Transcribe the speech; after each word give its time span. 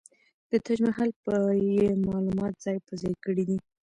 د 0.49 0.51
تاج 0.65 0.79
محل 0.87 1.09
په 1.23 1.33
يې 1.73 1.85
معلومات 2.07 2.53
ځاى 2.63 2.77
په 2.87 2.93
ځاى 3.01 3.13
کړي 3.23 3.43
دي. 3.49 3.57